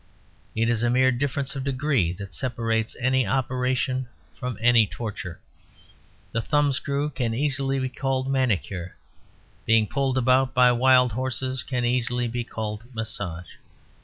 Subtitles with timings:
[0.55, 5.39] It is a mere difference of degree that separates any operation from any torture.
[6.31, 8.95] The thumb screw can easily be called Manicure.
[9.67, 13.49] Being pulled about by wild horses can easily be called Massage.